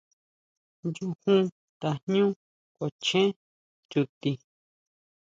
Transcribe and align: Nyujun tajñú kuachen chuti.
Nyujun 0.79 1.11
tajñú 1.79 2.25
kuachen 2.75 3.29
chuti. 3.91 4.31